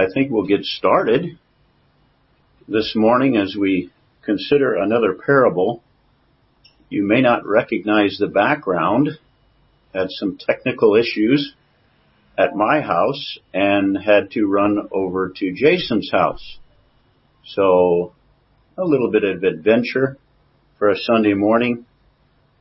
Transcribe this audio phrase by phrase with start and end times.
[0.00, 1.38] I think we'll get started
[2.66, 3.90] this morning as we
[4.24, 5.82] consider another parable.
[6.88, 9.10] You may not recognize the background.
[9.92, 11.52] Had some technical issues
[12.38, 16.56] at my house and had to run over to Jason's house.
[17.44, 18.14] So
[18.78, 20.16] a little bit of adventure
[20.78, 21.84] for a Sunday morning,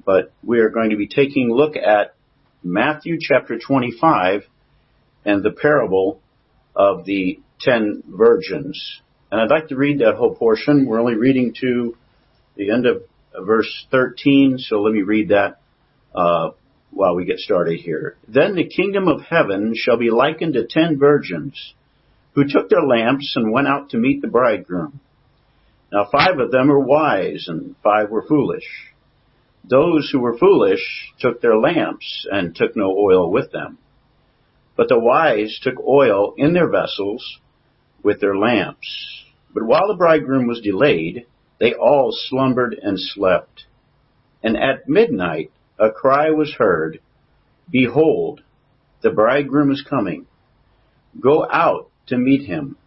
[0.06, 2.16] but we are going to be taking a look at
[2.66, 4.42] Matthew chapter 25
[5.24, 6.20] and the parable
[6.80, 9.02] of the ten virgins.
[9.30, 10.86] And I'd like to read that whole portion.
[10.86, 11.98] We're only reading to
[12.56, 13.04] the end of
[13.46, 15.60] verse 13, so let me read that
[16.16, 16.52] uh,
[16.92, 18.16] while we get started here.
[18.30, 21.74] Then the kingdom of heaven shall be likened to ten virgins
[22.34, 25.02] who took their lamps and went out to meet the bridegroom.
[25.92, 28.64] Now five of them were wise and five were foolish.
[29.66, 33.78] Those who were foolish took their lamps and took no oil with them.
[34.80, 37.42] But the wise took oil in their vessels
[38.02, 39.26] with their lamps.
[39.54, 41.26] But while the bridegroom was delayed,
[41.60, 43.66] they all slumbered and slept.
[44.42, 47.02] And at midnight a cry was heard,
[47.70, 48.40] Behold,
[49.02, 50.28] the bridegroom is coming.
[51.20, 52.78] Go out to meet him.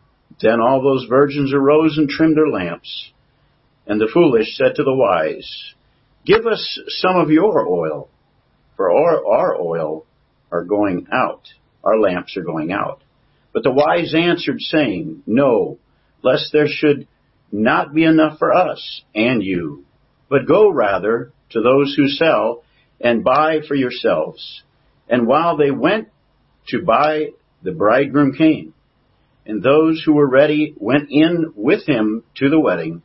[0.41, 3.13] Then all those virgins arose and trimmed their lamps.
[3.87, 5.75] And the foolish said to the wise,
[6.25, 8.09] Give us some of your oil,
[8.79, 10.07] for our, our oil
[10.51, 11.49] are going out.
[11.85, 13.03] Our lamps are going out.
[13.53, 15.79] But the wise answered, saying, No,
[16.23, 17.07] lest there should
[17.51, 19.85] not be enough for us and you.
[20.29, 22.65] But go rather to those who sell
[23.01, 24.63] and buy for yourselves.
[25.09, 26.09] And while they went
[26.69, 27.31] to buy,
[27.63, 28.75] the bridegroom came.
[29.45, 33.03] And those who were ready went in with him to the wedding,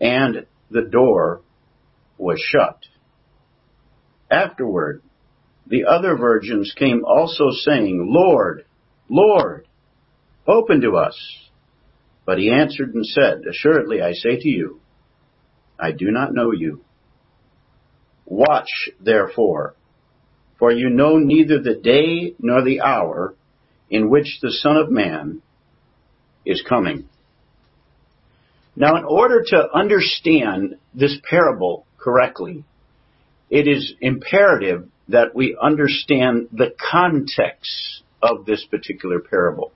[0.00, 1.40] and the door
[2.18, 2.78] was shut.
[4.30, 5.02] Afterward,
[5.68, 8.64] the other virgins came also saying, Lord,
[9.08, 9.66] Lord,
[10.46, 11.16] open to us.
[12.24, 14.80] But he answered and said, Assuredly I say to you,
[15.78, 16.82] I do not know you.
[18.24, 19.74] Watch therefore,
[20.58, 23.34] for you know neither the day nor the hour
[23.90, 25.42] in which the Son of Man
[26.44, 27.08] is coming.
[28.76, 32.64] Now, in order to understand this parable correctly,
[33.50, 39.72] it is imperative that we understand the context of this particular parable.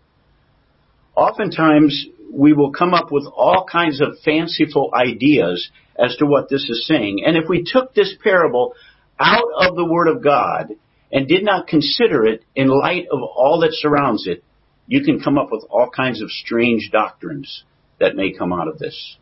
[1.14, 6.68] Oftentimes, we will come up with all kinds of fanciful ideas as to what this
[6.68, 7.22] is saying.
[7.26, 8.74] And if we took this parable
[9.18, 10.72] out of the Word of God
[11.12, 14.42] and did not consider it in light of all that surrounds it,
[14.86, 17.64] you can come up with all kinds of strange doctrines
[18.00, 19.16] that may come out of this.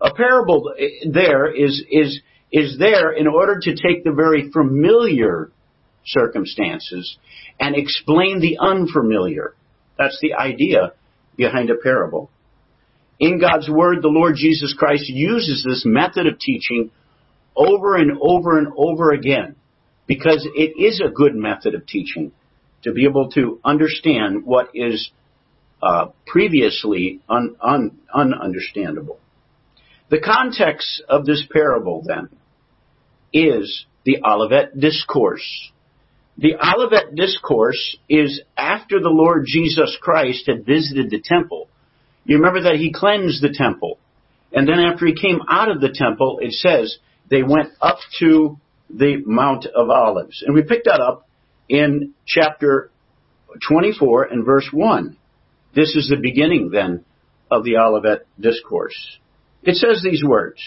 [0.00, 2.20] A parable eh, there is, is,
[2.52, 5.50] is there in order to take the very familiar
[6.04, 7.18] circumstances
[7.58, 9.54] and explain the unfamiliar.
[9.98, 10.92] That's the idea
[11.36, 12.30] behind a parable.
[13.18, 16.90] In God's Word, the Lord Jesus Christ uses this method of teaching
[17.54, 19.56] over and over and over again
[20.06, 22.32] because it is a good method of teaching
[22.82, 25.10] to be able to understand what is
[25.82, 29.18] uh, previously un, un, ununderstandable.
[30.08, 32.30] The context of this parable, then,
[33.32, 35.70] is the Olivet Discourse.
[36.38, 41.68] The Olivet Discourse is after the Lord Jesus Christ had visited the temple.
[42.24, 43.98] You remember that he cleansed the temple.
[44.52, 46.98] And then after he came out of the temple, it says
[47.28, 48.58] they went up to
[48.88, 50.42] the Mount of Olives.
[50.44, 51.28] And we picked that up
[51.68, 52.90] in chapter
[53.68, 55.16] 24 and verse 1.
[55.74, 57.04] This is the beginning then
[57.50, 59.18] of the Olivet Discourse.
[59.62, 60.60] It says these words,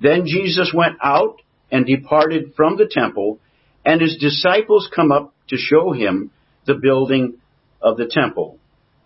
[0.00, 1.40] Then Jesus went out
[1.70, 3.38] and departed from the temple,
[3.84, 6.30] and his disciples come up to show him
[6.66, 7.38] the building
[7.80, 8.58] of the temple.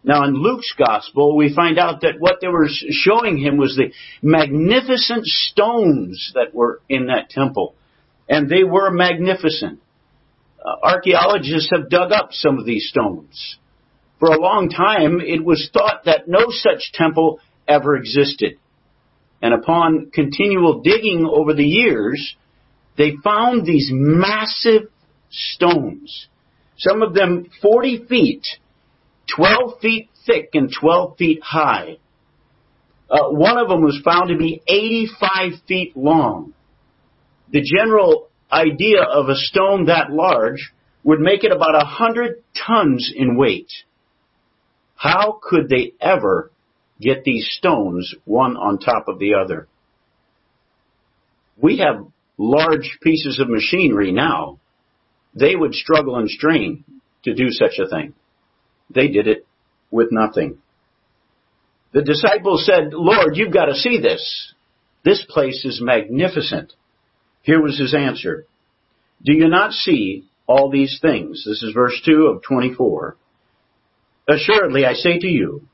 [0.03, 3.93] Now in Luke's gospel, we find out that what they were showing him was the
[4.22, 7.75] magnificent stones that were in that temple.
[8.28, 9.81] And they were magnificent.
[10.65, 13.59] Uh, archaeologists have dug up some of these stones.
[14.19, 18.58] For a long time, it was thought that no such temple ever existed.
[19.43, 22.37] And upon continual digging over the years,
[23.00, 24.91] they found these massive
[25.31, 26.29] stones.
[26.76, 28.47] Some of them 40 feet
[29.35, 31.97] 12 feet thick and 12 feet high.
[33.08, 36.52] Uh, one of them was found to be 85 feet long.
[37.50, 40.70] The general idea of a stone that large
[41.02, 43.73] would make it about 100 tons in weight.
[44.94, 46.50] How could they ever
[47.00, 49.69] get these stones one on top of the other?
[51.56, 52.06] We have
[52.40, 54.58] large pieces of machinery now.
[55.34, 56.84] They would struggle and strain
[57.25, 58.14] to do such a thing.
[58.88, 59.46] They did it
[59.90, 60.56] with nothing.
[61.92, 64.54] The disciples said, Lord, you've got to see this.
[65.04, 66.72] This place is magnificent.
[67.42, 68.46] Here was his answer.
[69.22, 71.44] Do you not see all these things?
[71.46, 73.16] This is verse 2 of 24.
[74.28, 75.69] Assuredly, I say to you,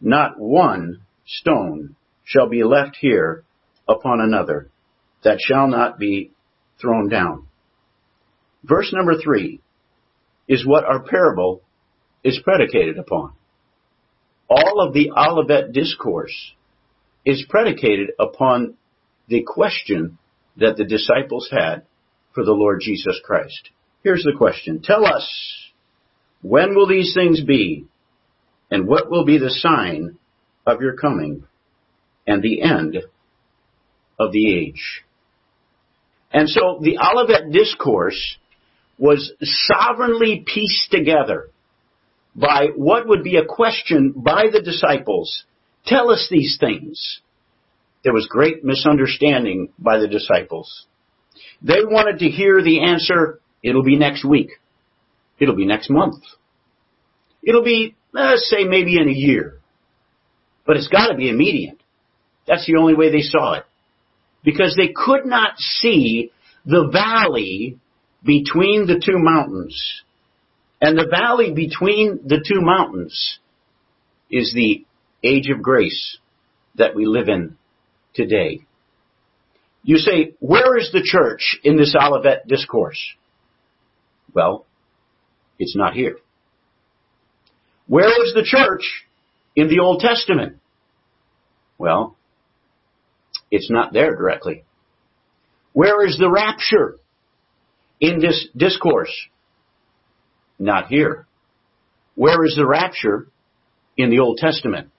[0.00, 3.44] not one stone shall be left here
[3.86, 4.70] upon another
[5.22, 6.30] that shall not be
[6.80, 7.46] thrown down.
[8.64, 9.60] Verse number 3
[10.48, 11.62] is what our parable
[12.24, 13.32] is predicated upon.
[14.48, 16.52] All of the Olivet discourse
[17.24, 18.74] is predicated upon
[19.28, 20.18] the question
[20.56, 21.84] that the disciples had
[22.34, 23.70] for the Lord Jesus Christ.
[24.02, 24.80] Here's the question.
[24.82, 25.28] Tell us,
[26.42, 27.86] when will these things be?
[28.70, 30.18] And what will be the sign
[30.66, 31.44] of your coming
[32.26, 32.98] and the end
[34.18, 35.02] of the age?
[36.32, 38.36] And so the Olivet Discourse
[38.98, 41.48] was sovereignly pieced together
[42.34, 45.44] by what would be a question by the disciples.
[45.86, 47.20] Tell us these things.
[48.04, 50.86] There was great misunderstanding by the disciples.
[51.62, 54.50] They wanted to hear the answer, it'll be next week.
[55.38, 56.22] It'll be next month.
[57.42, 59.58] It'll be, let's say, maybe in a year.
[60.66, 61.78] But it's got to be immediate.
[62.46, 63.64] That's the only way they saw it.
[64.42, 66.30] Because they could not see
[66.64, 67.78] the valley
[68.24, 70.02] between the two mountains.
[70.80, 73.38] And the valley between the two mountains
[74.30, 74.84] is the
[75.22, 76.18] age of grace
[76.76, 77.56] that we live in
[78.14, 78.60] today.
[79.82, 83.00] You say, where is the church in this Olivet discourse?
[84.34, 84.66] Well,
[85.58, 86.16] it's not here.
[87.86, 89.04] Where is the church
[89.56, 90.58] in the Old Testament?
[91.76, 92.16] Well,
[93.50, 94.64] it's not there directly.
[95.72, 96.98] Where is the rapture
[98.00, 99.14] in this discourse?
[100.58, 101.26] Not here.
[102.14, 103.28] Where is the rapture
[103.96, 104.90] in the Old Testament?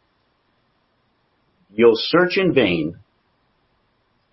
[1.74, 2.98] You'll search in vain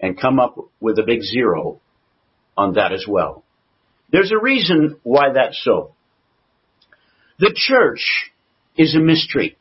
[0.00, 1.80] and come up with a big zero
[2.56, 3.44] on that as well.
[4.10, 5.94] There's a reason why that's so.
[7.38, 8.32] The church
[8.76, 9.56] is a mystery.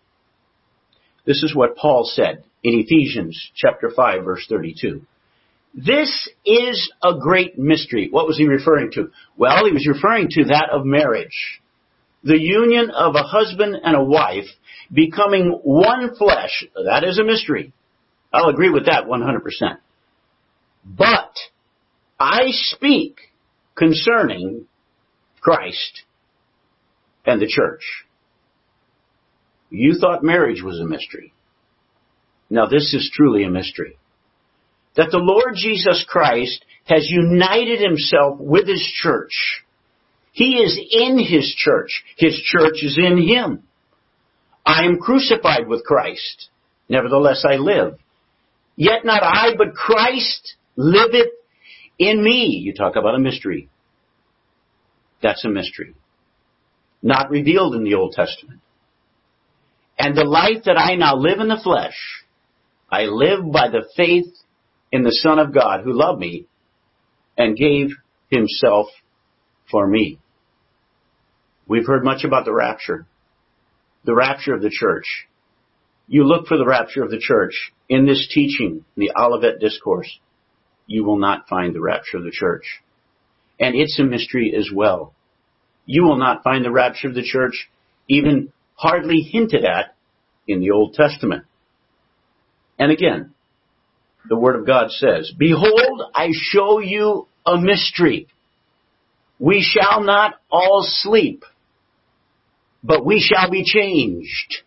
[1.25, 5.01] This is what Paul said in Ephesians chapter 5 verse 32.
[5.73, 8.07] This is a great mystery.
[8.09, 9.11] What was he referring to?
[9.37, 11.61] Well, he was referring to that of marriage.
[12.23, 14.47] The union of a husband and a wife
[14.91, 16.65] becoming one flesh.
[16.85, 17.73] That is a mystery.
[18.33, 19.77] I'll agree with that 100%.
[20.83, 21.33] But
[22.19, 23.17] I speak
[23.75, 24.65] concerning
[25.41, 26.03] Christ
[27.25, 27.83] and the church.
[29.69, 31.33] You thought marriage was a mystery.
[32.49, 33.97] Now this is truly a mystery.
[34.95, 39.63] That the Lord Jesus Christ has united himself with his church.
[40.31, 42.03] He is in his church.
[42.17, 43.63] His church is in him.
[44.65, 46.49] I am crucified with Christ.
[46.89, 47.97] Nevertheless I live.
[48.75, 51.31] Yet not I, but Christ liveth
[51.97, 52.61] in me.
[52.63, 53.69] You talk about a mystery.
[55.21, 55.95] That's a mystery.
[57.01, 58.61] Not revealed in the Old Testament.
[59.97, 61.95] And the life that I now live in the flesh,
[62.89, 64.33] I live by the faith
[64.91, 66.45] in the Son of God who loved me
[67.37, 67.89] and gave
[68.29, 68.87] himself
[69.69, 70.19] for me.
[71.67, 73.05] We've heard much about the rapture,
[74.05, 75.27] the rapture of the church.
[76.07, 80.19] You look for the rapture of the church in this teaching, the Olivet Discourse.
[80.85, 82.81] You will not find the rapture of the church.
[83.59, 85.13] And it's a mystery as well.
[85.85, 87.69] You will not find the rapture of the church
[88.07, 89.95] even hardly hinted at
[90.47, 91.43] in the Old Testament.
[92.79, 93.33] And again,
[94.27, 98.27] the Word of God says, Behold, I show you a mystery.
[99.39, 101.43] We shall not all sleep,
[102.83, 104.63] but we shall be changed.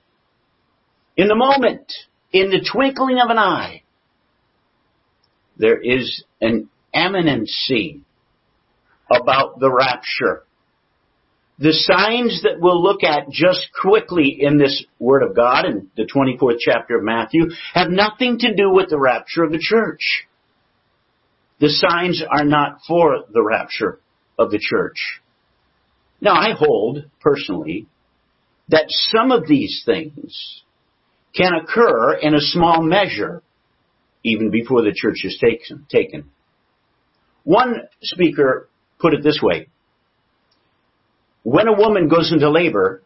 [1.17, 1.93] In the moment,
[2.33, 3.83] in the twinkling of an eye,
[5.57, 8.03] there is an imminency
[9.11, 10.45] about the rapture.
[11.61, 16.07] The signs that we'll look at just quickly in this Word of God in the
[16.07, 20.27] 24th chapter of Matthew have nothing to do with the rapture of the church.
[21.61, 24.01] The signs are not for the rapture
[24.39, 25.21] of the church.
[26.23, 27.87] Now I hold, personally,
[28.71, 30.63] that some of these things
[31.37, 33.43] can occur in a small measure
[34.25, 35.39] even before the church is
[35.91, 36.31] taken.
[37.45, 39.69] One speaker put it this way
[41.43, 43.03] when a woman goes into labor,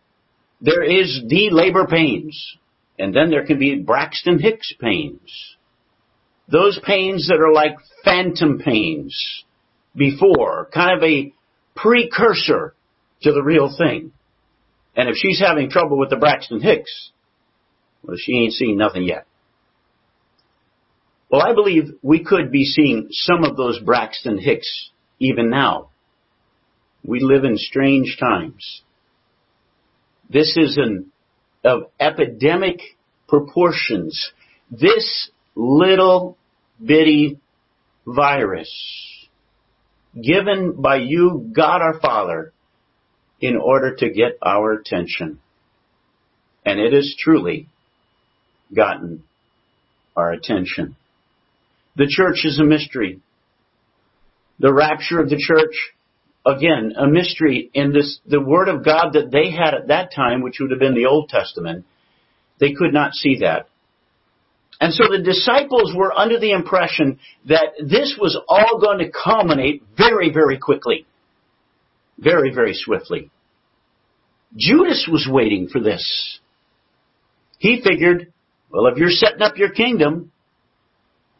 [0.60, 2.56] there is the labor pains,
[2.98, 5.56] and then there can be Braxton Hicks pains.
[6.50, 9.44] Those pains that are like phantom pains
[9.96, 11.32] before, kind of a
[11.74, 12.74] precursor
[13.22, 14.12] to the real thing.
[14.96, 17.10] And if she's having trouble with the Braxton Hicks,
[18.02, 19.26] well, she ain't seen nothing yet.
[21.30, 25.88] Well, I believe we could be seeing some of those Braxton Hicks even now.
[27.04, 28.82] We live in strange times.
[30.30, 31.12] This is an
[31.62, 32.80] of epidemic
[33.28, 34.32] proportions.
[34.70, 36.37] This little
[36.84, 37.38] bitty
[38.06, 38.70] virus
[40.20, 42.52] given by you, God our Father,
[43.40, 45.40] in order to get our attention.
[46.64, 47.68] And it has truly
[48.75, 49.25] gotten
[50.16, 50.96] our attention.
[51.96, 53.20] The church is a mystery.
[54.58, 55.75] The rapture of the church,
[56.46, 60.42] again, a mystery in this, the word of God that they had at that time,
[60.42, 61.84] which would have been the Old Testament,
[62.60, 63.68] they could not see that.
[64.80, 69.82] And so the disciples were under the impression that this was all going to culminate
[69.96, 71.06] very, very quickly.
[72.18, 73.30] Very, very swiftly.
[74.56, 76.38] Judas was waiting for this.
[77.58, 78.32] He figured,
[78.70, 80.32] well, if you're setting up your kingdom,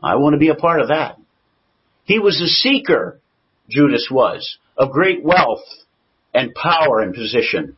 [0.03, 1.19] I want to be a part of that.
[2.05, 3.21] He was a seeker,
[3.69, 5.65] Judas was, of great wealth
[6.33, 7.77] and power and position.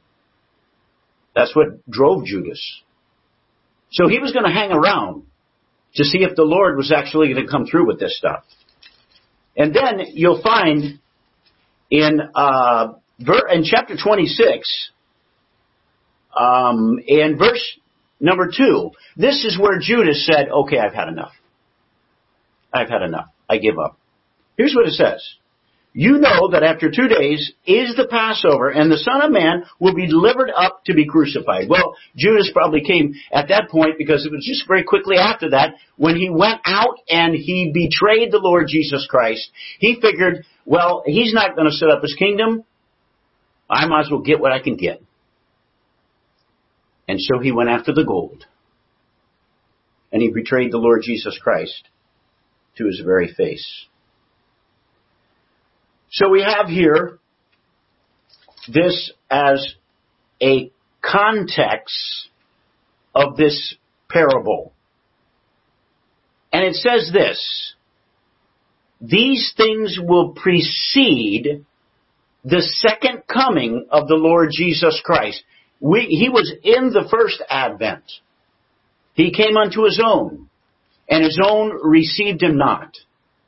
[1.34, 2.82] That's what drove Judas.
[3.92, 5.24] So he was going to hang around
[5.94, 8.44] to see if the Lord was actually going to come through with this stuff.
[9.56, 10.98] And then you'll find
[11.90, 14.90] in uh, in chapter 26,
[16.38, 17.78] um, in verse
[18.20, 21.32] number two, this is where Judas said, "Okay, I've had enough."
[22.72, 23.28] I've had enough.
[23.48, 23.98] I give up.
[24.58, 25.22] Here's what it says.
[25.98, 29.94] You know that after two days is the Passover and the Son of Man will
[29.94, 31.70] be delivered up to be crucified.
[31.70, 35.76] Well, Judas probably came at that point because it was just very quickly after that
[35.96, 39.48] when he went out and he betrayed the Lord Jesus Christ.
[39.78, 42.64] He figured, well, he's not going to set up his kingdom.
[43.70, 45.00] I might as well get what I can get.
[47.08, 48.44] And so he went after the gold.
[50.12, 51.88] And he betrayed the Lord Jesus Christ
[52.76, 53.86] to his very face.
[56.16, 57.18] So we have here
[58.72, 59.74] this as
[60.42, 60.70] a
[61.02, 62.28] context
[63.14, 63.74] of this
[64.08, 64.72] parable.
[66.54, 67.74] And it says this,
[68.98, 71.66] these things will precede
[72.44, 75.42] the second coming of the Lord Jesus Christ.
[75.80, 78.04] We, he was in the first advent.
[79.12, 80.48] He came unto his own
[81.10, 82.94] and his own received him not.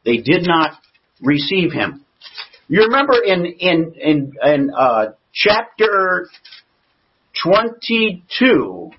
[0.04, 0.72] They did not
[1.22, 2.04] receive him.
[2.68, 6.28] You remember in in in, in uh, chapter
[7.42, 8.90] twenty two,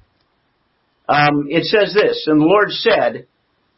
[1.08, 3.28] um, it says this, and the Lord said,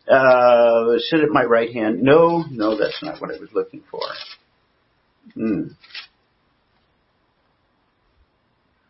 [0.10, 4.02] uh, "Sit at my right hand." No, no, that's not what I was looking for.
[5.34, 5.74] Hmm.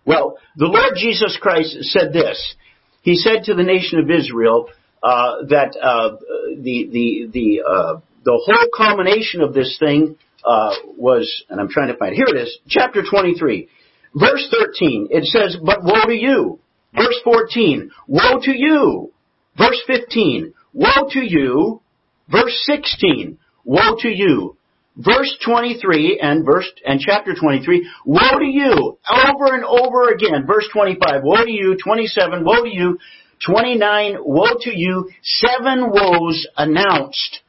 [0.06, 2.56] Well, the Lord Jesus Christ said this.
[3.02, 4.70] He said to the nation of Israel,
[5.02, 6.18] uh, that uh,
[6.62, 11.90] the the the uh, the whole culmination of this thing uh, was, and I'm trying
[11.90, 13.68] to find here it is, chapter 23,
[14.16, 15.08] verse 13.
[15.12, 16.60] It says, "But woe to you."
[16.94, 19.12] Verse 14, "Woe to you."
[19.58, 21.82] Verse 15, "Woe to you."
[22.30, 24.58] Verse 16, "Woe to you."
[24.98, 30.46] Verse 23 and verse and chapter 23, woe to you, over and over again.
[30.46, 33.00] Verse 25, woe to you, 27, woe to you,
[33.46, 37.40] 29, woe to you, seven woes announced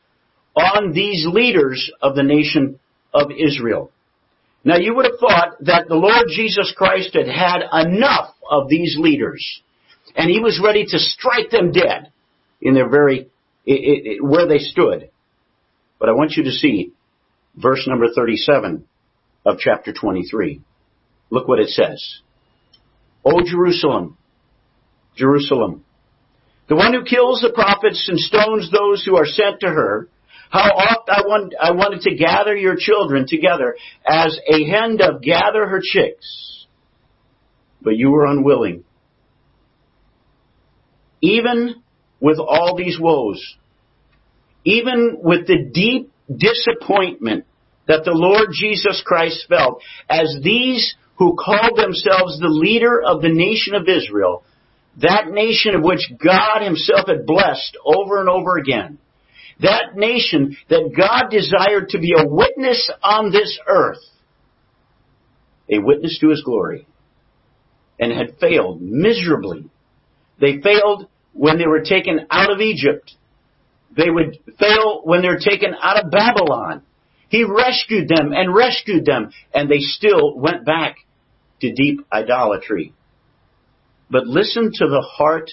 [0.55, 2.79] on these leaders of the nation
[3.13, 3.91] of Israel.
[4.65, 8.97] Now you would have thought that the Lord Jesus Christ had had enough of these
[8.99, 9.63] leaders
[10.15, 12.13] and he was ready to strike them dead
[12.61, 13.21] in their very,
[13.67, 15.11] it, it, where they stood.
[15.99, 16.93] But I want you to see
[17.57, 18.85] verse number 37
[19.45, 20.61] of chapter 23.
[21.31, 22.21] Look what it says.
[23.25, 24.17] O Jerusalem,
[25.17, 25.85] Jerusalem.
[26.69, 30.09] The one who kills the prophets and stones those who are sent to her.
[30.53, 33.75] How oft I, want, I wanted to gather your children together
[34.07, 36.67] as a hen doth gather her chicks,
[37.81, 38.85] but you were unwilling.
[41.23, 41.83] Even
[42.21, 43.43] with all these woes,
[44.65, 47.47] even with the deep disappointment
[47.89, 53.33] that the Lord Jesus Christ felt as these who called themselves the leader of the
[53.33, 54.45] nation of Israel
[55.01, 58.99] that nation of which God himself had blessed over and over again.
[59.61, 63.99] That nation that God desired to be a witness on this earth.
[65.71, 66.87] A witness to his glory.
[67.99, 69.71] And had failed miserably.
[70.41, 73.13] They failed when they were taken out of Egypt.
[73.97, 76.83] They would fail when they're taken out of Babylon.
[77.29, 80.97] He rescued them and rescued them, and they still went back
[81.63, 82.93] to deep idolatry
[84.11, 85.51] But listen to the heart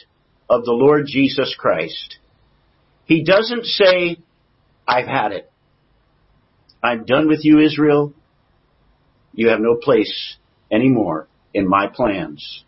[0.50, 2.19] of the Lord Jesus Christ.
[3.10, 4.18] He doesn't say,
[4.88, 5.51] I've had it.
[6.84, 8.13] I'm done with you, Israel.
[9.34, 10.38] You have no place
[10.72, 12.63] anymore in my plans.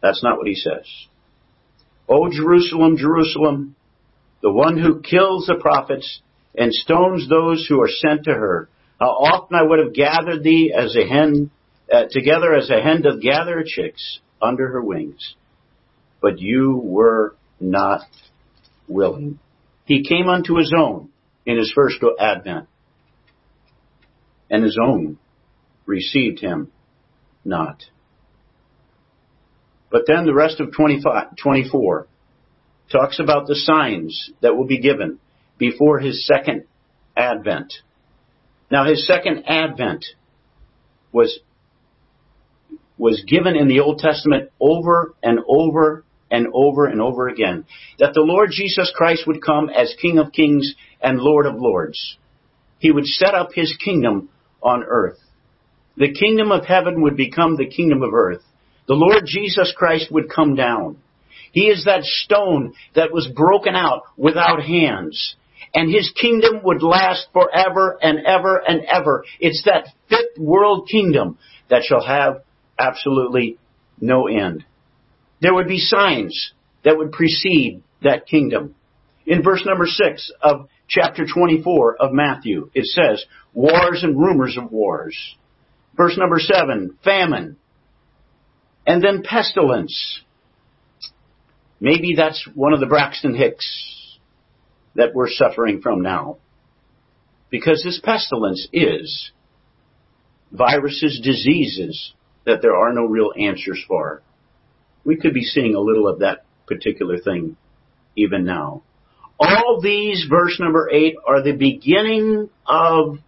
[0.00, 0.86] That's not what he says.
[2.08, 3.74] O Jerusalem, Jerusalem,
[4.40, 6.20] the one who kills the prophets
[6.54, 8.68] and stones those who are sent to her.
[9.00, 11.50] How often I would have gathered thee as a hen,
[11.92, 15.34] uh, together as a hen doth gather her chicks under her wings.
[16.20, 18.02] But you were not
[18.92, 19.38] willing.
[19.84, 21.10] He came unto his own
[21.44, 22.68] in his first advent,
[24.50, 25.18] and his own
[25.86, 26.70] received him
[27.44, 27.84] not.
[29.90, 32.06] But then the rest of 25, 24
[32.90, 35.18] talks about the signs that will be given
[35.58, 36.64] before his second
[37.16, 37.74] advent.
[38.70, 40.04] Now his second advent
[41.12, 41.40] was
[42.96, 47.66] was given in the Old Testament over and over and over and over again.
[47.98, 52.16] That the Lord Jesus Christ would come as King of Kings and Lord of Lords.
[52.78, 54.30] He would set up his kingdom
[54.62, 55.18] on earth.
[55.96, 58.42] The kingdom of heaven would become the kingdom of earth.
[58.88, 60.96] The Lord Jesus Christ would come down.
[61.52, 65.36] He is that stone that was broken out without hands.
[65.74, 69.24] And his kingdom would last forever and ever and ever.
[69.38, 72.42] It's that fifth world kingdom that shall have
[72.78, 73.58] absolutely
[74.00, 74.64] no end.
[75.42, 76.52] There would be signs
[76.84, 78.76] that would precede that kingdom.
[79.26, 84.70] In verse number six of chapter 24 of Matthew, it says, wars and rumors of
[84.70, 85.16] wars.
[85.96, 87.56] Verse number seven, famine.
[88.86, 90.22] And then pestilence.
[91.80, 94.18] Maybe that's one of the Braxton Hicks
[94.94, 96.38] that we're suffering from now.
[97.50, 99.32] Because this pestilence is
[100.52, 102.12] viruses, diseases
[102.46, 104.22] that there are no real answers for.
[105.04, 107.56] We could be seeing a little of that particular thing
[108.16, 108.82] even now.
[109.38, 113.18] All these, verse number eight, are the beginning of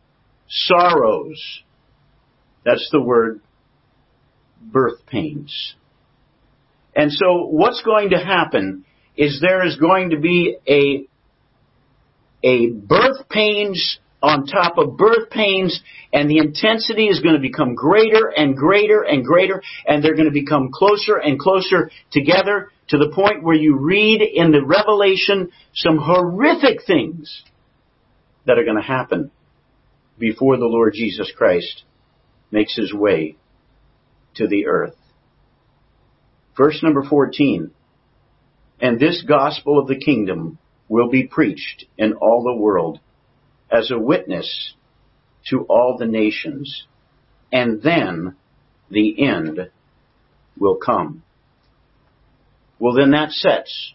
[0.48, 1.62] sorrows.
[2.64, 3.40] That's the word
[4.60, 5.74] birth pains.
[6.94, 8.84] And so what's going to happen
[9.16, 11.06] is there is going to be a,
[12.46, 15.82] a birth pains on top of birth pains
[16.12, 20.28] and the intensity is going to become greater and greater and greater and they're going
[20.28, 25.50] to become closer and closer together to the point where you read in the revelation
[25.74, 27.42] some horrific things
[28.46, 29.30] that are going to happen
[30.18, 31.82] before the Lord Jesus Christ
[32.50, 33.36] makes his way
[34.36, 34.96] to the earth.
[36.56, 37.72] Verse number 14.
[38.80, 40.58] And this gospel of the kingdom
[40.88, 43.00] will be preached in all the world
[43.70, 44.74] as a witness
[45.50, 46.84] to all the nations,
[47.52, 48.36] and then
[48.90, 49.70] the end
[50.58, 51.22] will come.
[52.78, 53.94] Well, then that sets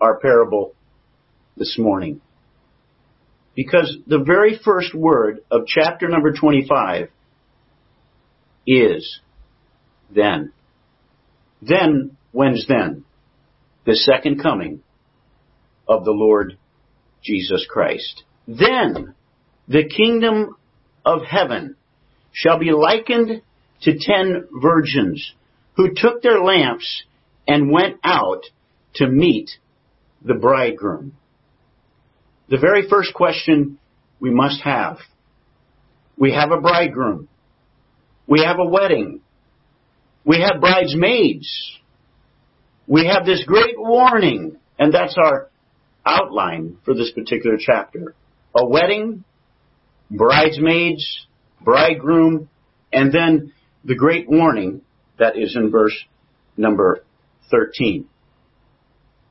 [0.00, 0.74] our parable
[1.56, 2.20] this morning.
[3.54, 7.08] Because the very first word of chapter number 25
[8.66, 9.20] is
[10.14, 10.52] then.
[11.60, 13.04] Then, when's then?
[13.84, 14.82] The second coming
[15.88, 16.56] of the Lord
[17.22, 18.22] Jesus Christ.
[18.46, 19.14] Then
[19.68, 20.56] the kingdom
[21.04, 21.76] of heaven
[22.32, 23.42] shall be likened
[23.82, 25.32] to ten virgins
[25.76, 27.04] who took their lamps
[27.46, 28.42] and went out
[28.94, 29.50] to meet
[30.22, 31.12] the bridegroom.
[32.48, 33.78] The very first question
[34.18, 34.98] we must have.
[36.16, 37.28] We have a bridegroom.
[38.26, 39.20] We have a wedding.
[40.24, 41.78] We have bridesmaids.
[42.86, 45.48] We have this great warning, and that's our
[46.04, 48.14] outline for this particular chapter.
[48.54, 49.24] A wedding,
[50.10, 51.26] bridesmaids,
[51.60, 52.48] bridegroom,
[52.92, 53.52] and then
[53.84, 54.82] the great warning
[55.18, 55.96] that is in verse
[56.56, 57.04] number
[57.50, 58.08] 13.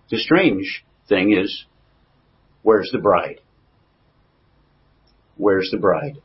[0.09, 1.65] The strange thing is,
[2.63, 3.41] where's the bride?
[5.37, 6.21] Where's the bride?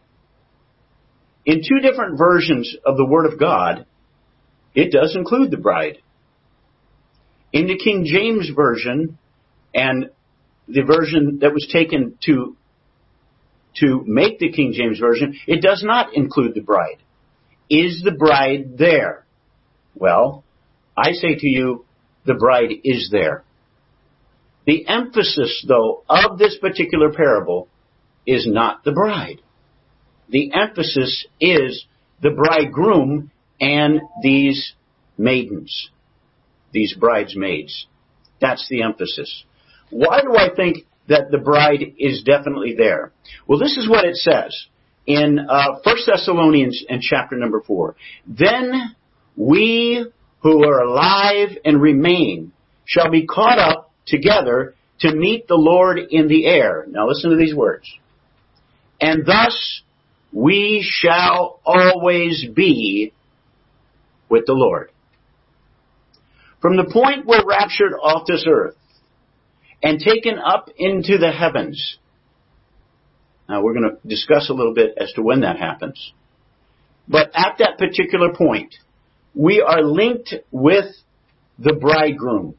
[1.47, 3.87] In two different versions of the Word of God,
[4.75, 5.99] it does include the bride.
[7.53, 9.19] In the King James Version
[9.75, 10.11] and
[10.67, 12.57] the version that was taken to,
[13.81, 16.99] to make the King James Version, it does not include the bride.
[17.69, 19.25] Is the bride there?
[19.95, 20.45] Well,
[20.97, 21.85] I say to you,
[22.25, 23.45] the bride is there.
[24.67, 27.69] The emphasis, though, of this particular parable
[28.27, 29.41] is not the bride.
[30.31, 31.85] The emphasis is
[32.23, 34.73] the bridegroom and these
[35.19, 35.91] maidens,
[36.73, 37.87] these bridesmaids.
[38.41, 39.45] That's the emphasis.
[39.91, 43.13] Why do I think that the bride is definitely there?
[43.47, 44.67] Well, this is what it says
[45.07, 47.95] in uh, 1 Thessalonians and chapter number 4.
[48.27, 48.95] Then
[49.37, 50.07] we
[50.41, 52.53] who are alive and remain
[52.85, 56.85] shall be caught up together to meet the Lord in the air.
[56.89, 57.91] Now listen to these words.
[59.01, 59.83] And thus
[60.33, 63.13] we shall always be
[64.29, 64.91] with the Lord.
[66.61, 68.77] From the point we're raptured off this earth
[69.85, 71.99] and taken up into the heavens.
[73.47, 76.15] Now we're going to discuss a little bit as to when that happens.
[77.07, 78.75] But at that particular point,
[79.35, 80.87] we are linked with
[81.59, 82.55] the bridegroom,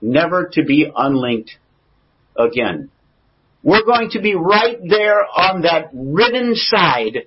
[0.00, 1.50] never to be unlinked
[2.38, 2.90] again.
[3.62, 7.26] We're going to be right there on that ribbon side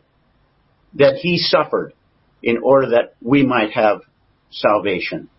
[0.95, 1.93] that he suffered
[2.41, 4.01] in order that we might have
[4.49, 5.29] salvation.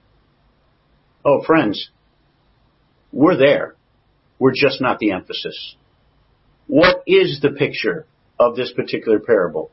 [1.24, 1.90] Oh, friends,
[3.12, 3.76] we're there.
[4.38, 5.76] We're just not the emphasis.
[6.66, 8.06] What is the picture
[8.40, 9.70] of this particular parable?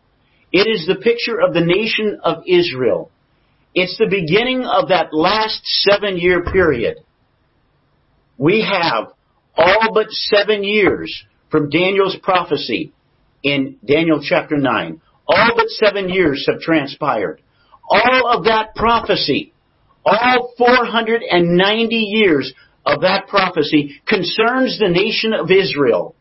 [0.52, 3.12] It is the picture of the nation of Israel.
[3.74, 6.98] It's the beginning of that last seven year period.
[8.38, 9.14] We have
[9.56, 12.94] all but seven years from Daniel's prophecy
[13.44, 15.02] in Daniel chapter 9.
[15.28, 17.42] All but seven years have transpired.
[17.90, 19.54] All of that prophecy,
[20.06, 22.54] all 490 years
[22.86, 26.16] of that prophecy concerns the nation of Israel.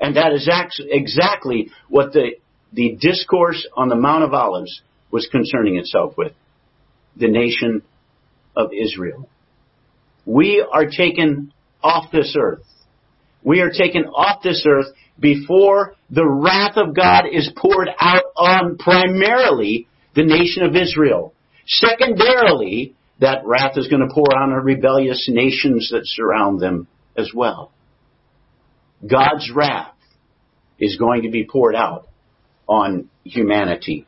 [0.00, 2.32] And that is exactly what the,
[2.72, 6.32] the discourse on the Mount of Olives was concerning itself with.
[7.16, 7.82] The nation
[8.56, 9.28] of Israel.
[10.26, 12.64] We are taken off this earth.
[13.42, 14.86] We are taken off this earth
[15.20, 21.34] before the wrath of God is poured out on primarily the nation of Israel.
[21.66, 27.30] Secondarily, that wrath is going to pour on the rebellious nations that surround them as
[27.34, 27.72] well.
[29.06, 29.94] God's wrath
[30.78, 32.08] is going to be poured out
[32.66, 34.06] on humanity.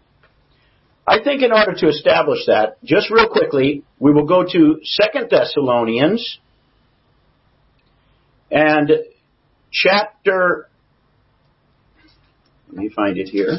[1.06, 5.28] I think in order to establish that, just real quickly, we will go to Second
[5.30, 6.38] Thessalonians
[8.50, 8.90] and
[9.70, 10.68] chapter,
[12.68, 13.58] let me find it here.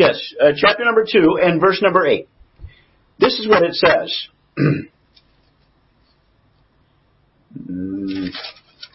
[0.00, 2.26] Yes, uh, chapter number 2 and verse number 8.
[3.18, 4.28] This is what it says.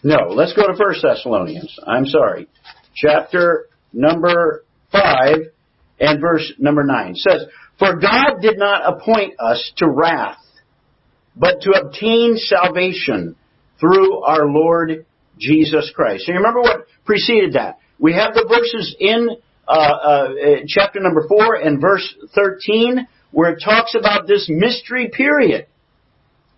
[0.04, 1.78] no, let's go to First Thessalonians.
[1.86, 2.48] I'm sorry.
[2.96, 5.36] Chapter number 5
[6.00, 7.46] and verse number 9 it says,
[7.78, 10.40] For God did not appoint us to wrath,
[11.36, 13.36] but to obtain salvation
[13.80, 15.06] through our Lord
[15.38, 16.26] Jesus Christ.
[16.26, 17.78] So you remember what preceded that?
[18.00, 20.30] We have the verses in uh, uh,
[20.68, 25.68] chapter number 4 and verse 13 where it talks about this mystery period.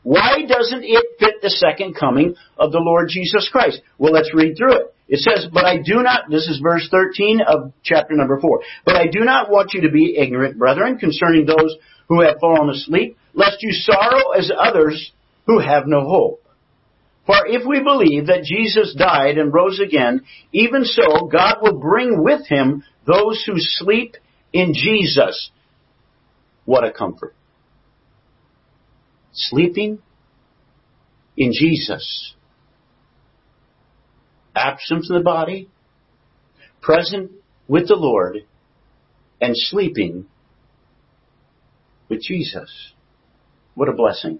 [0.04, 3.82] Why doesn't it fit the second coming of the Lord Jesus Christ?
[3.98, 4.96] Well, let's read through it.
[5.10, 8.96] It says, but I do not, this is verse 13 of chapter number 4, but
[8.96, 11.76] I do not want you to be ignorant, brethren, concerning those
[12.10, 15.12] who have fallen asleep, lest you sorrow as others
[15.46, 16.44] who have no hope.
[17.26, 20.22] For if we believe that Jesus died and rose again,
[20.54, 24.16] even so God will bring with him those who sleep
[24.52, 25.50] in Jesus.
[26.66, 27.34] What a comfort.
[29.32, 30.00] Sleeping
[31.38, 32.36] in Jesus.
[34.54, 35.70] Absent from the body,
[36.82, 37.32] present
[37.68, 38.40] with the Lord,
[39.40, 40.26] and sleeping
[42.10, 42.94] with Jesus.
[43.76, 44.40] What a blessing.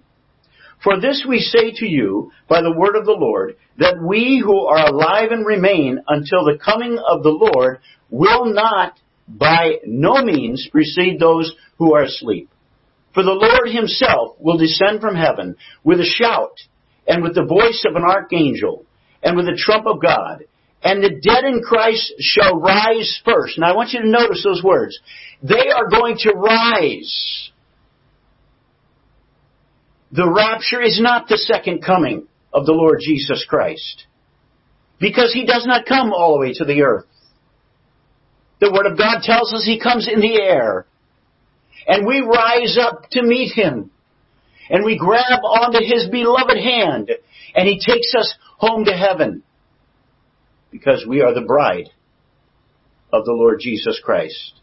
[0.82, 4.66] For this we say to you by the word of the Lord, that we who
[4.66, 10.68] are alive and remain until the coming of the Lord will not by no means
[10.70, 12.48] precede those who are asleep.
[13.12, 16.58] For the Lord himself will descend from heaven with a shout,
[17.06, 18.84] and with the voice of an archangel,
[19.22, 20.44] and with the trump of God,
[20.82, 23.58] and the dead in Christ shall rise first.
[23.58, 24.98] Now I want you to notice those words.
[25.42, 27.50] They are going to rise.
[30.12, 34.06] The rapture is not the second coming of the Lord Jesus Christ.
[34.98, 37.06] Because he does not come all the way to the earth.
[38.60, 40.86] The Word of God tells us He comes in the air.
[41.86, 43.90] And we rise up to meet Him.
[44.68, 47.10] And we grab onto His beloved hand.
[47.54, 49.42] And He takes us home to heaven.
[50.70, 51.88] Because we are the bride
[53.12, 54.54] of the Lord Jesus Christ.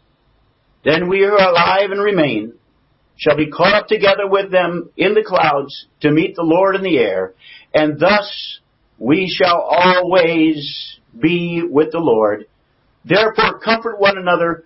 [0.84, 2.54] Then we are alive and remain
[3.16, 6.82] shall be caught up together with them in the clouds to meet the Lord in
[6.82, 7.34] the air,
[7.74, 8.60] and thus
[8.98, 12.46] we shall always be with the Lord.
[13.04, 14.64] Therefore, comfort one another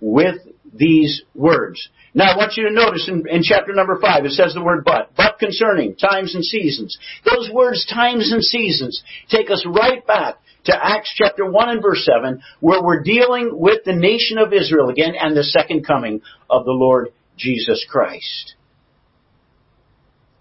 [0.00, 0.36] with
[0.74, 1.88] these words.
[2.14, 4.84] Now, I want you to notice in, in, chapter number five, it says the word
[4.84, 5.10] but.
[5.16, 6.98] But concerning times and seasons.
[7.24, 12.04] Those words, times and seasons, take us right back to Acts chapter 1 and verse
[12.04, 16.64] 7, where we're dealing with the nation of Israel again and the second coming of
[16.64, 18.54] the Lord Jesus Christ.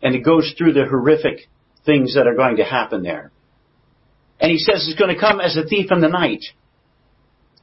[0.01, 1.47] And it goes through the horrific
[1.85, 3.31] things that are going to happen there.
[4.39, 6.43] And he says it's going to come as a thief in the night.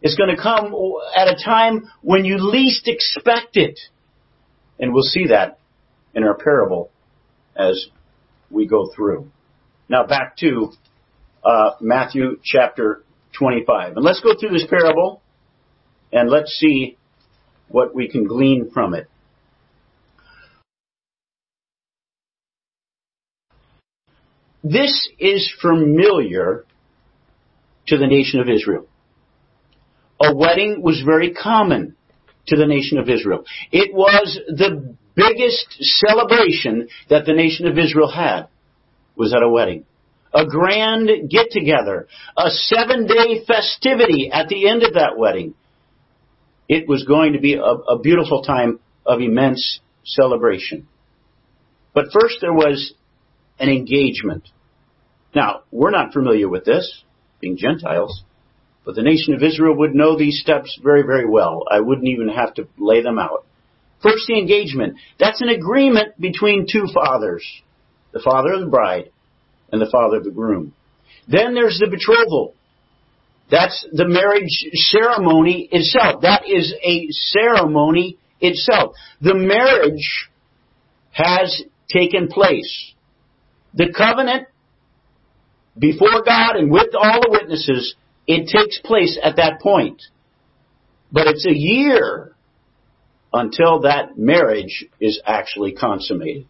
[0.01, 0.73] It's going to come
[1.17, 3.81] at a time when you least expect it.
[4.79, 5.59] And we'll see that
[6.15, 6.91] in our parable
[7.57, 7.87] as
[8.51, 9.29] we go through.
[9.89, 10.71] Now back to
[11.45, 13.03] uh, Matthew chapter
[13.39, 13.97] 25.
[13.97, 15.21] And let's go through this parable
[16.13, 16.97] and let's see
[17.69, 19.09] what we can glean from it.
[24.63, 26.65] This is familiar
[27.87, 28.87] to the nation of Israel.
[30.21, 31.95] A wedding was very common
[32.49, 33.45] to the nation of Israel.
[33.71, 38.49] It was the biggest celebration that the nation of Israel had
[39.17, 39.85] was at a wedding.
[40.35, 42.07] A grand get together.
[42.37, 45.55] A seven day festivity at the end of that wedding.
[46.69, 50.87] It was going to be a, a beautiful time of immense celebration.
[51.95, 52.93] But first there was
[53.59, 54.49] an engagement.
[55.35, 57.03] Now, we're not familiar with this,
[57.41, 58.23] being Gentiles,
[58.85, 61.65] but the nation of Israel would know these steps very, very well.
[61.71, 63.45] I wouldn't even have to lay them out.
[64.03, 64.97] First, the engagement.
[65.19, 67.45] That's an agreement between two fathers.
[68.13, 69.11] The father of the bride
[69.73, 70.73] and the father of the groom.
[71.27, 72.55] Then there's the betrothal.
[73.51, 76.23] That's the marriage ceremony itself.
[76.23, 78.95] That is a ceremony itself.
[79.21, 80.29] The marriage
[81.13, 82.95] has taken place.
[83.75, 84.49] The covenant
[85.79, 87.95] before God and with all the witnesses,
[88.27, 90.03] it takes place at that point.
[91.13, 92.35] But it's a year
[93.33, 96.47] until that marriage is actually consummated.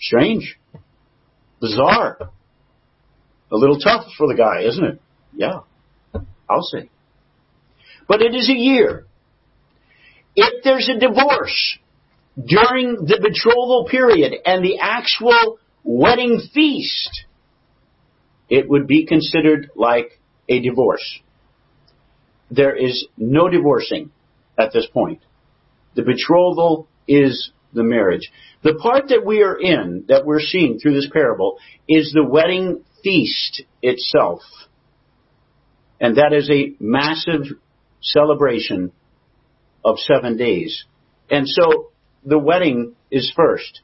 [0.00, 0.58] Strange.
[1.60, 2.30] Bizarre.
[3.50, 5.00] A little tough for the guy, isn't it?
[5.34, 5.60] Yeah.
[6.48, 6.90] I'll say.
[8.06, 9.06] But it is a year.
[10.36, 11.78] If there's a divorce
[12.36, 17.24] during the betrothal period and the actual wedding feast,
[18.50, 21.20] it would be considered like a divorce.
[22.50, 24.10] There is no divorcing
[24.58, 25.20] at this point.
[25.94, 28.30] The betrothal is the marriage.
[28.62, 32.84] The part that we are in, that we're seeing through this parable, is the wedding
[33.02, 34.42] feast itself.
[36.00, 37.56] And that is a massive
[38.02, 38.92] celebration
[39.84, 40.84] of seven days.
[41.30, 41.92] And so
[42.24, 43.80] the wedding is first.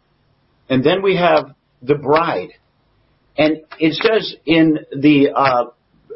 [0.69, 2.51] And then we have the bride.
[3.37, 5.65] And it says in the uh,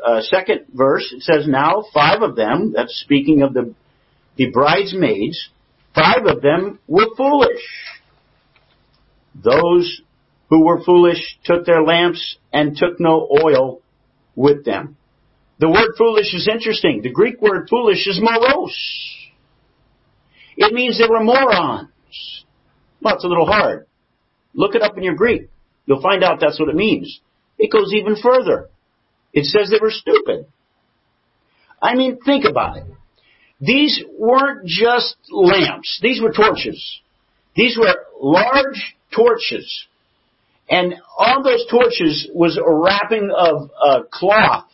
[0.04, 3.74] uh, second verse, it says, Now five of them, that's speaking of the,
[4.36, 5.50] the bridesmaids,
[5.94, 7.62] five of them were foolish.
[9.34, 10.02] Those
[10.50, 13.82] who were foolish took their lamps and took no oil
[14.34, 14.96] with them.
[15.58, 17.02] The word foolish is interesting.
[17.02, 18.74] The Greek word foolish is moros.
[20.56, 21.88] It means they were morons.
[23.00, 23.86] Well, it's a little hard.
[24.54, 25.50] Look it up in your Greek.
[25.88, 27.20] You'll find out that's what it means.
[27.58, 28.68] It goes even further.
[29.32, 30.46] It says they were stupid.
[31.80, 32.84] I mean, think about it.
[33.60, 35.98] These weren't just lamps.
[36.02, 37.00] These were torches.
[37.56, 39.86] These were large torches.
[40.68, 44.66] And on those torches was a wrapping of uh, cloth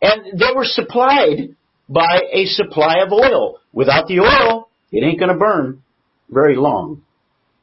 [0.00, 1.56] and they were supplied
[1.88, 3.58] by a supply of oil.
[3.72, 5.82] Without the oil, it ain't going to burn
[6.30, 7.02] very long.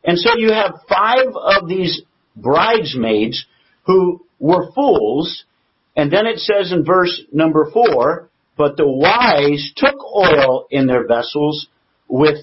[0.03, 2.01] And so you have five of these
[2.41, 3.45] bridesmaids
[3.86, 5.43] who were fools.
[5.95, 11.08] And then it says in verse number four, but the wise took oil in their
[11.08, 11.67] vessels
[12.08, 12.38] with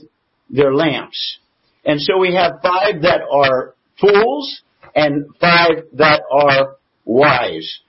[0.51, 1.39] their lamps.
[1.85, 4.63] And so we have five that are fools
[4.95, 7.81] and five that are wise.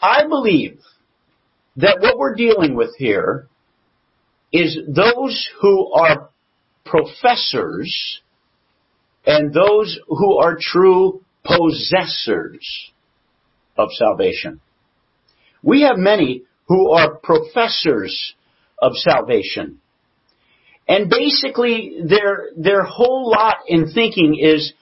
[0.00, 0.80] I believe
[1.76, 3.46] that what we're dealing with here
[4.52, 6.30] is those who are
[6.84, 8.20] professors
[9.28, 12.90] and those who are true possessors
[13.76, 14.60] of salvation.
[15.62, 18.34] We have many who are professors
[18.80, 19.80] of salvation.
[20.88, 24.72] And basically their, their whole lot in thinking is,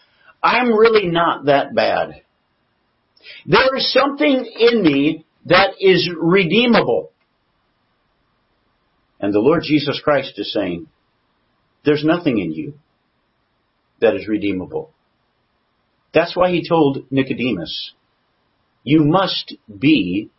[0.40, 2.22] I'm really not that bad.
[3.46, 7.10] There is something in me that is redeemable.
[9.18, 10.86] And the Lord Jesus Christ is saying,
[11.84, 12.74] there's nothing in you
[14.00, 14.90] that is redeemable.
[16.12, 17.92] That's why he told Nicodemus,
[18.84, 20.30] you must be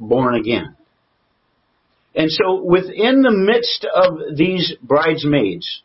[0.00, 0.76] born again.
[2.14, 5.82] And so within the midst of these bridesmaids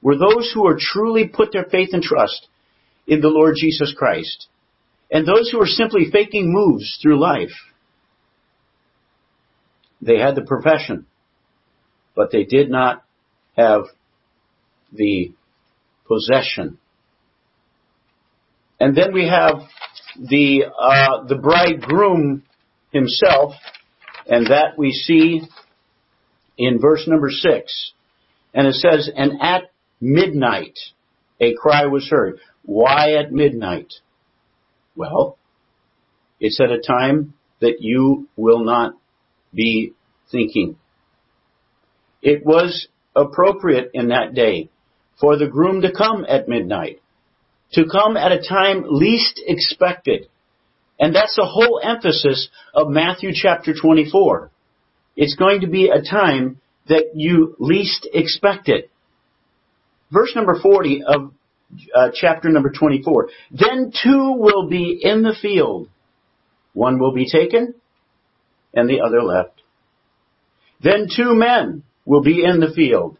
[0.00, 2.48] were those who are truly put their faith and trust
[3.06, 4.48] in the Lord Jesus Christ
[5.10, 7.50] and those who are simply faking moves through life.
[10.00, 11.06] They had the profession,
[12.14, 13.04] but they did not
[13.56, 13.82] have
[14.92, 15.32] the
[16.10, 16.78] possession.
[18.80, 19.60] And then we have
[20.16, 22.42] the uh, the bridegroom
[22.92, 23.52] himself,
[24.26, 25.42] and that we see
[26.58, 27.92] in verse number six.
[28.54, 29.70] And it says, "And at
[30.00, 30.78] midnight
[31.40, 33.92] a cry was heard." Why at midnight?
[34.96, 35.38] Well,
[36.40, 38.94] it's at a time that you will not
[39.54, 39.92] be
[40.30, 40.76] thinking.
[42.22, 44.70] It was appropriate in that day
[45.20, 47.00] for the groom to come at midnight,
[47.72, 50.28] to come at a time least expected.
[50.98, 54.50] And that's the whole emphasis of Matthew chapter 24.
[55.16, 58.90] It's going to be a time that you least expect it.
[60.10, 61.32] Verse number 40 of
[61.94, 63.28] uh, chapter number 24.
[63.50, 65.88] Then two will be in the field.
[66.72, 67.74] One will be taken
[68.74, 69.62] and the other left.
[70.82, 73.18] Then two men will be in the field.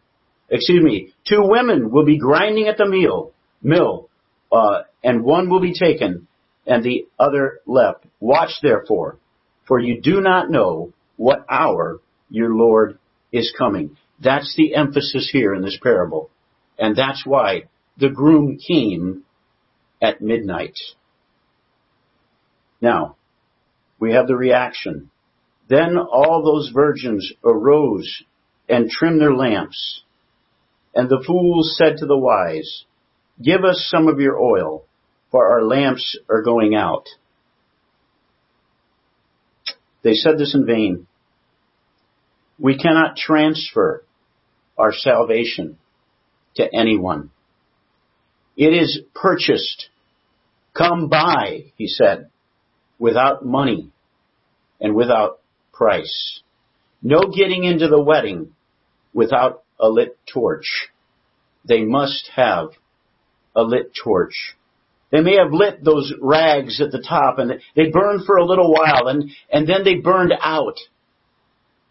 [0.51, 3.33] Excuse me, two women will be grinding at the mill,
[3.63, 4.09] mill,
[4.51, 6.27] uh, and one will be taken
[6.67, 8.05] and the other left.
[8.19, 9.19] Watch therefore,
[9.67, 12.99] for you do not know what hour your Lord
[13.33, 13.97] is coming.
[14.23, 16.31] That's the emphasis here in this parable.
[16.79, 17.65] And that's why
[17.97, 19.25] the groom came
[20.03, 20.79] at midnight.
[22.81, 23.17] Now,
[23.99, 25.11] we have the reaction.
[25.69, 28.23] Then all those virgins arose
[28.69, 30.03] and trimmed their lamps.
[30.95, 32.85] And the fools said to the wise,
[33.43, 34.85] Give us some of your oil,
[35.31, 37.07] for our lamps are going out.
[40.03, 41.07] They said this in vain.
[42.59, 44.05] We cannot transfer
[44.77, 45.79] our salvation
[46.57, 47.31] to anyone.
[48.57, 49.89] It is purchased.
[50.77, 52.31] Come buy, he said,
[52.99, 53.91] without money
[54.81, 55.41] and without
[55.73, 56.41] price.
[57.03, 58.53] No getting into the wedding
[59.15, 60.89] without a lit torch.
[61.67, 62.71] They must have
[63.55, 64.57] a lit torch.
[65.11, 68.73] They may have lit those rags at the top and they burned for a little
[68.73, 70.77] while and, and then they burned out.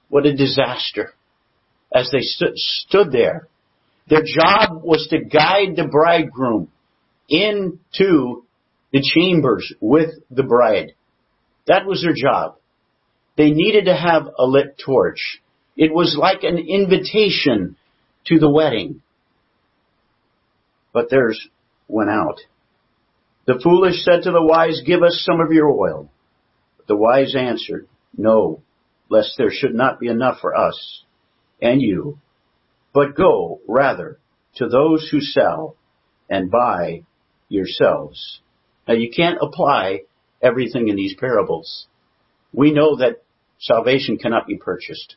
[0.10, 1.13] What a disaster
[1.93, 3.47] as they st- stood there
[4.10, 6.69] their job was to guide the bridegroom
[7.30, 8.43] into
[8.91, 10.93] the chambers with the bride.
[11.67, 12.56] That was their job.
[13.38, 15.39] They needed to have a lit torch.
[15.78, 17.78] It was like an invitation
[18.25, 19.01] to the wedding.
[20.93, 21.47] But theirs
[21.88, 22.39] went out.
[23.45, 26.12] The foolish said to the wise, give us some of your oil.
[26.77, 28.62] But the wise answered, no,
[29.10, 31.03] lest there should not be enough for us
[31.62, 32.19] and you
[32.93, 34.19] but go rather
[34.55, 35.75] to those who sell
[36.29, 37.03] and buy
[37.47, 38.41] yourselves.
[38.88, 40.01] Now you can't apply
[40.41, 41.88] everything in these parables.
[42.53, 43.21] We know that
[43.60, 45.15] salvation cannot be purchased.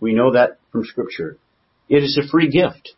[0.00, 1.38] We know that from scripture.
[1.88, 2.94] It is a free gift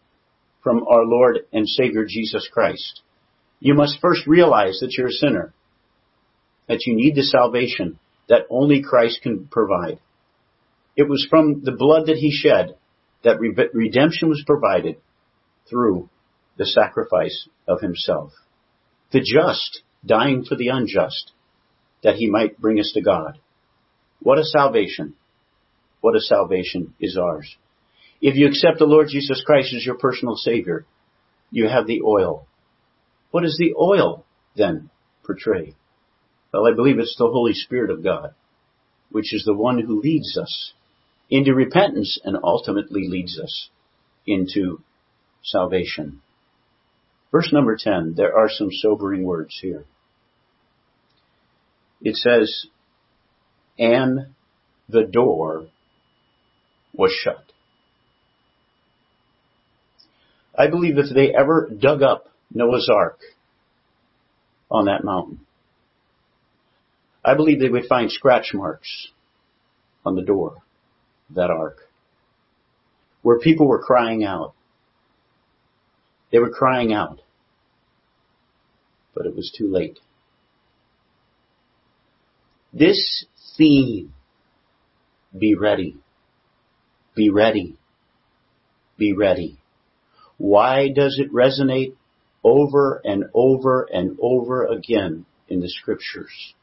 [0.62, 3.02] from our Lord and Savior Jesus Christ.
[3.60, 5.54] You must first realize that you're a sinner,
[6.68, 9.98] that you need the salvation that only Christ can provide.
[10.96, 12.76] It was from the blood that he shed
[13.22, 14.96] that redemption was provided
[15.68, 16.08] through
[16.56, 18.32] the sacrifice of himself.
[19.12, 21.32] The just dying for the unjust
[22.02, 23.38] that he might bring us to God.
[24.20, 25.14] What a salvation.
[26.00, 27.56] What a salvation is ours.
[28.20, 30.86] If you accept the Lord Jesus Christ as your personal Savior,
[31.50, 32.46] you have the oil.
[33.30, 34.24] What does the oil
[34.56, 34.90] then
[35.24, 35.74] portray?
[36.52, 38.34] Well, I believe it's the Holy Spirit of God,
[39.10, 40.72] which is the one who leads us
[41.28, 43.68] into repentance and ultimately leads us
[44.26, 44.80] into
[45.44, 46.22] salvation.
[47.30, 49.84] Verse number 10, there are some sobering words here.
[52.00, 52.66] It says,
[53.78, 54.34] and
[54.88, 55.66] the door
[56.94, 57.52] was shut.
[60.56, 63.18] I believe if they ever dug up Noah's Ark
[64.70, 65.40] on that mountain,
[67.24, 69.08] I believe they would find scratch marks
[70.04, 70.62] on the door
[71.28, 71.78] of that ark,
[73.22, 74.54] where people were crying out.
[76.30, 77.20] They were crying out,
[79.12, 79.98] but it was too late.
[82.72, 83.24] This
[83.58, 84.12] theme,
[85.36, 85.96] be ready,
[87.16, 87.76] be ready,
[88.96, 89.58] be ready.
[90.38, 91.94] Why does it resonate
[92.44, 96.54] over and over and over again in the scriptures?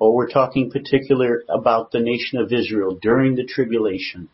[0.00, 4.28] Oh, we're talking particular about the nation of Israel during the tribulation.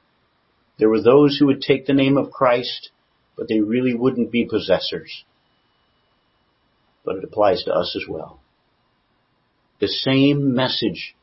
[0.78, 2.90] There were those who would take the name of Christ,
[3.36, 5.24] but they really wouldn't be possessors.
[7.04, 8.40] But it applies to us as well.
[9.80, 11.14] The same message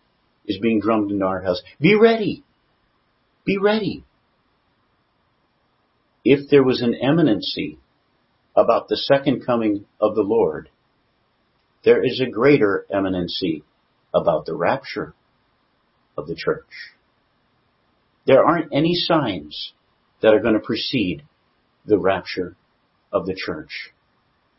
[0.45, 1.61] is being drummed into our house.
[1.79, 2.43] Be ready.
[3.45, 4.03] Be ready.
[6.25, 7.79] If there was an imminency
[8.55, 10.69] about the second coming of the Lord,
[11.85, 13.63] there is a greater imminency
[14.13, 15.13] about the rapture
[16.17, 16.93] of the church.
[18.27, 19.73] There aren't any signs
[20.21, 21.23] that are going to precede
[21.85, 22.55] the rapture
[23.11, 23.91] of the church.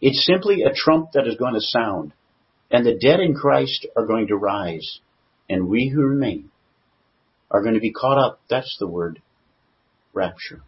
[0.00, 2.14] It's simply a trump that is going to sound,
[2.70, 5.00] and the dead in Christ are going to rise,
[5.48, 6.50] and we who remain
[7.50, 8.40] are going to be caught up.
[8.48, 9.20] That's the word
[10.14, 10.62] rapture.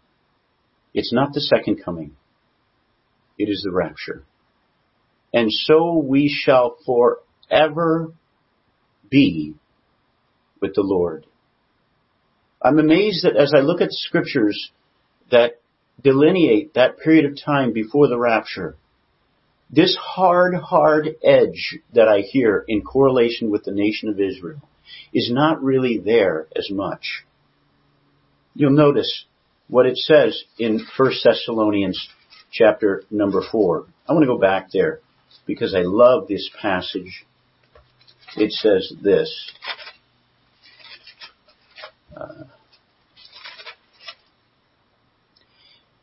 [0.94, 2.16] It's not the second coming.
[3.38, 4.24] It is the rapture.
[5.32, 8.12] And so we shall forever
[9.08, 9.54] be
[10.60, 11.26] with the Lord.
[12.62, 14.70] I'm amazed that as I look at scriptures
[15.30, 15.60] that
[16.02, 18.76] delineate that period of time before the rapture,
[19.70, 24.60] this hard, hard edge that I hear in correlation with the nation of Israel
[25.12, 27.24] is not really there as much.
[28.54, 29.24] You'll notice
[29.72, 32.10] what it says in 1 Thessalonians
[32.52, 33.86] chapter number 4.
[34.06, 35.00] I want to go back there
[35.46, 37.24] because I love this passage.
[38.36, 39.50] It says this.
[42.14, 42.44] Uh,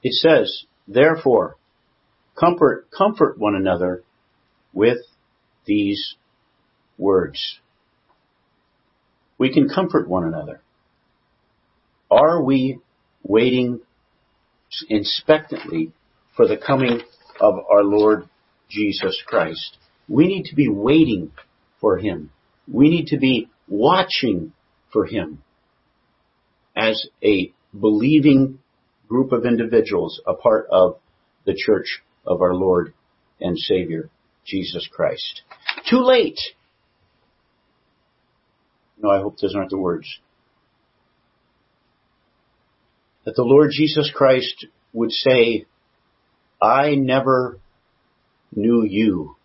[0.01, 1.55] it says, therefore,
[2.35, 4.01] comfort, comfort one another
[4.73, 4.97] with
[5.67, 6.15] these
[6.97, 7.59] words.
[9.37, 10.59] We can comfort one another.
[12.09, 12.79] Are we
[13.23, 13.81] waiting
[14.89, 15.91] expectantly
[16.35, 17.01] for the coming
[17.39, 18.29] of our Lord
[18.69, 19.77] Jesus Christ?
[20.07, 21.31] We need to be waiting
[21.79, 22.31] for Him.
[22.71, 24.53] We need to be watching
[24.91, 25.43] for Him
[26.75, 28.59] as a believing
[29.07, 30.97] group of individuals, a part of
[31.45, 32.93] the church of our Lord
[33.41, 34.09] and Savior,
[34.45, 35.41] Jesus Christ.
[35.89, 36.39] Too late!
[39.01, 40.19] No, I hope those aren't the words.
[43.25, 45.65] That the Lord Jesus Christ would say,
[46.61, 47.59] I never
[48.55, 49.35] knew you.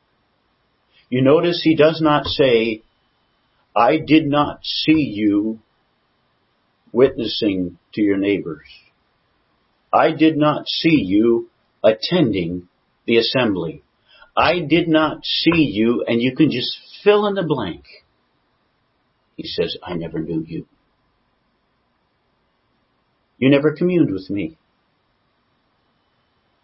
[1.10, 2.82] You notice he does not say,
[3.76, 5.60] I did not see you
[6.92, 8.66] witnessing to your neighbors.
[9.92, 11.50] I did not see you
[11.82, 12.68] attending
[13.06, 13.82] the assembly.
[14.36, 17.84] I did not see you, and you can just fill in the blank.
[19.36, 20.66] He says, I never knew you.
[23.38, 24.56] You never communed with me.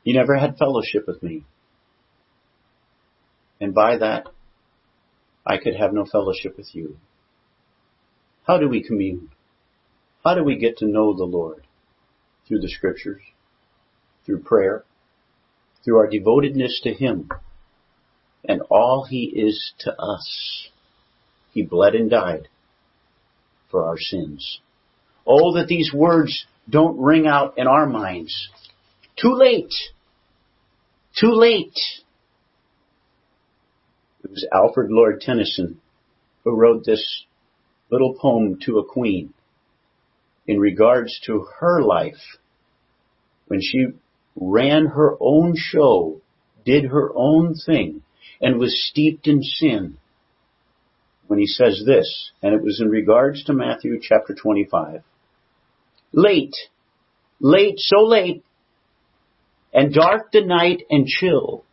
[0.04, 1.44] You never had fellowship with me.
[3.60, 4.28] And by that,
[5.46, 6.96] I could have no fellowship with you.
[8.46, 9.30] How do we commune?
[10.24, 11.66] How do we get to know the Lord?
[12.46, 13.22] Through the scriptures,
[14.24, 14.84] through prayer,
[15.84, 17.30] through our devotedness to Him,
[18.44, 20.68] and all He is to us.
[21.52, 22.48] He bled and died
[23.70, 24.60] for our sins.
[25.26, 28.48] Oh, that these words don't ring out in our minds.
[29.20, 29.72] Too late.
[31.18, 31.78] Too late.
[34.24, 35.80] It was Alfred Lord Tennyson
[36.44, 37.24] who wrote this
[37.90, 39.34] little poem to a queen
[40.46, 42.38] in regards to her life
[43.46, 43.86] when she
[44.36, 46.20] ran her own show,
[46.64, 48.02] did her own thing,
[48.40, 49.96] and was steeped in sin.
[51.26, 55.02] When he says this, and it was in regards to Matthew chapter 25.
[56.12, 56.56] Late,
[57.40, 58.44] late, so late,
[59.72, 61.64] and dark the night and chill.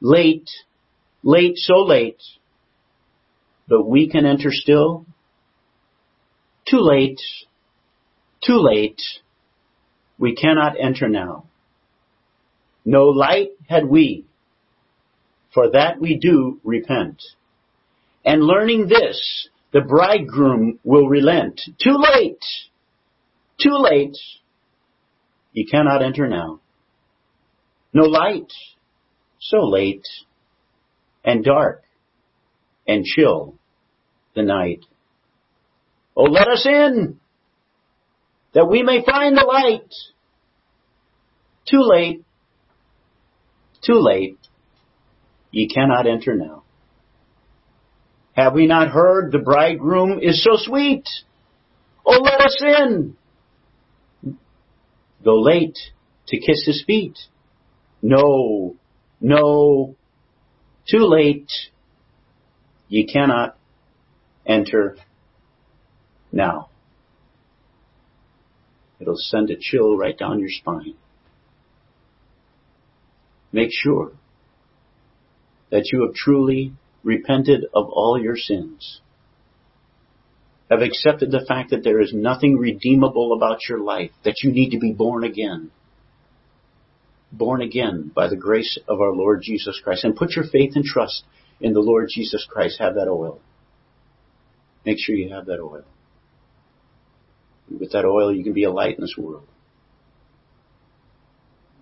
[0.00, 0.48] Late,
[1.22, 2.20] late, so late,
[3.68, 5.06] but we can enter still.
[6.68, 7.20] Too late,
[8.44, 9.00] too late,
[10.18, 11.44] we cannot enter now.
[12.84, 14.24] No light had we,
[15.52, 17.22] for that we do repent.
[18.24, 21.60] And learning this, the bridegroom will relent.
[21.82, 22.44] Too late!
[23.60, 24.16] Too late!
[25.52, 26.60] Ye cannot enter now.
[27.92, 28.52] No light,
[29.40, 30.06] so late,
[31.24, 31.82] and dark,
[32.86, 33.54] and chill
[34.34, 34.84] the night.
[36.16, 37.18] Oh, let us in!
[38.54, 39.92] that we may find the light.
[41.68, 42.24] Too late.
[43.84, 44.38] Too late.
[45.50, 46.64] Ye cannot enter now.
[48.32, 51.04] Have we not heard the bridegroom is so sweet?
[52.04, 53.16] Oh, let us in.
[55.28, 55.78] Go late
[56.28, 57.18] to kiss his feet.
[58.00, 58.76] No,
[59.20, 59.94] no,
[60.90, 61.50] too late.
[62.88, 63.58] Ye cannot
[64.46, 64.96] enter
[66.32, 66.70] now.
[68.98, 70.94] It'll send a chill right down your spine.
[73.52, 74.12] Make sure
[75.70, 76.72] that you have truly
[77.04, 79.02] repented of all your sins
[80.70, 84.70] have accepted the fact that there is nothing redeemable about your life, that you need
[84.70, 85.70] to be born again.
[87.32, 90.04] Born again by the grace of our Lord Jesus Christ.
[90.04, 91.24] And put your faith and trust
[91.60, 92.78] in the Lord Jesus Christ.
[92.80, 93.40] Have that oil.
[94.84, 95.84] Make sure you have that oil.
[97.70, 99.46] With that oil, you can be a light in this world.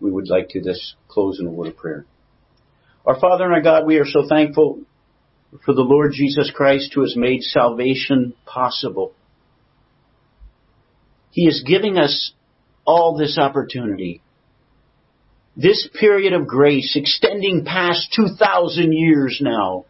[0.01, 2.07] We would like to this close in a word of prayer.
[3.07, 4.81] Our Father and our God, we are so thankful
[5.65, 9.13] for the Lord Jesus Christ who has made salvation possible.
[11.31, 12.33] He is giving us
[12.87, 14.23] all this opportunity.
[15.57, 19.85] This period of grace extending past 2,000 years now.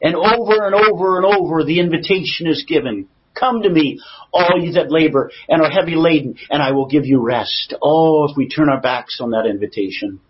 [0.00, 3.08] And over and over and over the invitation is given.
[3.38, 4.00] Come to me,
[4.32, 7.74] all you that labor and are heavy laden, and I will give you rest.
[7.82, 10.20] Oh, if we turn our backs on that invitation.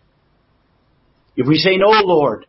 [1.37, 2.47] If we say no, Lord,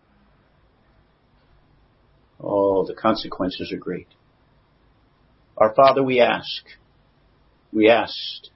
[2.45, 4.07] oh, the consequences are great.
[5.57, 6.63] Our Father, we ask,
[7.71, 8.49] we asked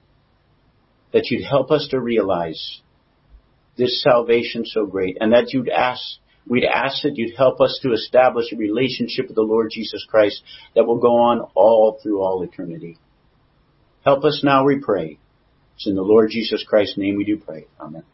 [1.12, 2.80] that you'd help us to realize
[3.76, 6.02] this salvation so great and that you'd ask,
[6.46, 10.42] we'd ask that you'd help us to establish a relationship with the Lord Jesus Christ
[10.74, 12.98] that will go on all through all eternity.
[14.04, 15.18] Help us now, we pray.
[15.76, 17.66] It's in the Lord Jesus Christ's name we do pray.
[17.80, 18.04] Amen.